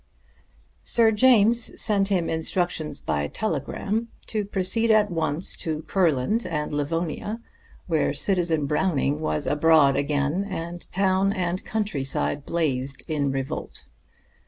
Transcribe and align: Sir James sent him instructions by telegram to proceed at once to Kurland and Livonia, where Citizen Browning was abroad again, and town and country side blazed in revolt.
Sir 0.81 1.11
James 1.11 1.79
sent 1.79 2.07
him 2.07 2.27
instructions 2.27 2.99
by 2.99 3.27
telegram 3.27 4.07
to 4.25 4.45
proceed 4.45 4.89
at 4.89 5.11
once 5.11 5.55
to 5.57 5.83
Kurland 5.83 6.43
and 6.43 6.73
Livonia, 6.73 7.39
where 7.85 8.11
Citizen 8.11 8.65
Browning 8.65 9.19
was 9.19 9.45
abroad 9.45 9.95
again, 9.95 10.43
and 10.43 10.91
town 10.91 11.31
and 11.31 11.63
country 11.63 12.03
side 12.03 12.47
blazed 12.47 13.03
in 13.07 13.31
revolt. 13.31 13.85